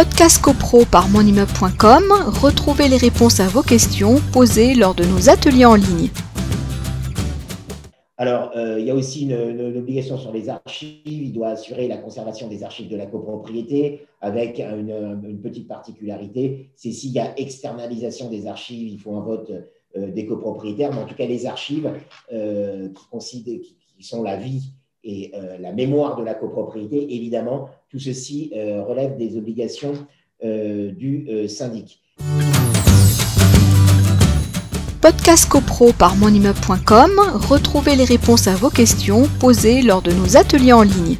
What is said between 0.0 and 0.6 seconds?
Podcast